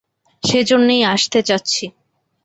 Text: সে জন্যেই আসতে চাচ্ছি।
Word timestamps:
সে 0.43 0.59
জন্যেই 0.63 1.03
আসতে 1.05 1.39
চাচ্ছি। 1.43 1.85